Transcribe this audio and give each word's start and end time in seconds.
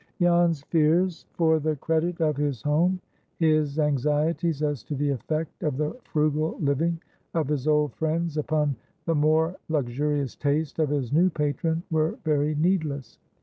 Jan's 0.19 0.63
fears 0.63 1.27
for 1.33 1.59
the 1.59 1.75
credit 1.75 2.21
of 2.21 2.35
his 2.35 2.63
home, 2.63 2.99
his 3.37 3.77
anxieties 3.77 4.63
as 4.63 4.81
to 4.85 4.95
the 4.95 5.11
effect 5.11 5.61
of 5.61 5.77
the 5.77 5.95
frugal 6.05 6.57
living 6.59 6.99
of 7.35 7.47
his 7.49 7.67
old 7.67 7.93
friends 7.93 8.35
upon 8.35 8.77
the 9.05 9.13
more 9.13 9.57
luxurious 9.69 10.35
taste 10.35 10.79
of 10.79 10.89
his 10.89 11.13
new 11.13 11.29
patron, 11.29 11.83
were 11.91 12.17
very 12.23 12.55
needless. 12.55 13.19